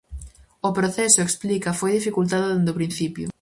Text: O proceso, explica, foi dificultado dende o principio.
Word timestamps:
O 0.67 0.69
proceso, 0.77 1.19
explica, 1.21 1.77
foi 1.79 1.91
dificultado 1.97 2.47
dende 2.51 2.71
o 2.73 2.77
principio. 2.79 3.27